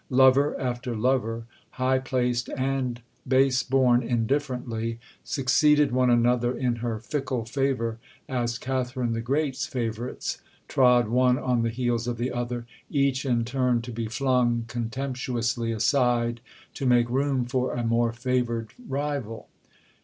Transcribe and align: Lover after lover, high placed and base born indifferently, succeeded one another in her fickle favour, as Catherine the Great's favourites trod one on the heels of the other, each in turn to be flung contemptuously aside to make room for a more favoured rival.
Lover 0.09 0.59
after 0.59 0.95
lover, 0.95 1.45
high 1.73 1.99
placed 1.99 2.49
and 2.57 3.01
base 3.27 3.61
born 3.61 4.01
indifferently, 4.01 4.97
succeeded 5.23 5.91
one 5.91 6.09
another 6.09 6.57
in 6.57 6.77
her 6.77 6.97
fickle 6.97 7.45
favour, 7.45 7.99
as 8.27 8.57
Catherine 8.57 9.13
the 9.13 9.21
Great's 9.21 9.67
favourites 9.67 10.39
trod 10.67 11.07
one 11.07 11.37
on 11.37 11.61
the 11.61 11.69
heels 11.69 12.07
of 12.07 12.17
the 12.17 12.31
other, 12.31 12.65
each 12.89 13.27
in 13.27 13.45
turn 13.45 13.83
to 13.83 13.91
be 13.91 14.07
flung 14.07 14.65
contemptuously 14.67 15.71
aside 15.71 16.41
to 16.73 16.87
make 16.87 17.07
room 17.07 17.45
for 17.45 17.73
a 17.73 17.83
more 17.83 18.11
favoured 18.11 18.71
rival. 18.89 19.49